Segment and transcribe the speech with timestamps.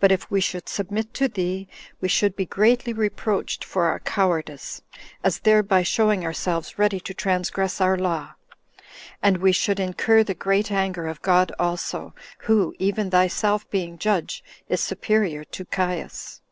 [0.00, 1.66] But if we should submit to thee,
[1.98, 4.82] we should be greatly reproached for our cowardice,
[5.24, 8.34] as thereby showing ourselves ready to transgress our law;
[9.22, 14.44] and we should incur the great anger of God also, who, even thyself being judge,
[14.68, 16.42] is superior to Caius."